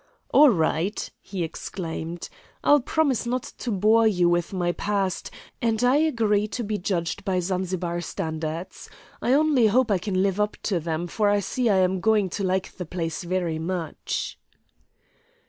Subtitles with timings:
[0.33, 2.27] "All right!" he exclaimed.
[2.63, 5.29] "I'll promise not to bore you with my past,
[5.61, 8.89] and I agree to be judged by Zanzibar standards.
[9.21, 12.31] I only hope I can live up to them, for I see I am going
[12.31, 14.39] to like the place very much."